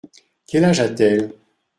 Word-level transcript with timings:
Quel 0.47 0.65
âge 0.69 0.79
a-t-elle? 0.81 1.29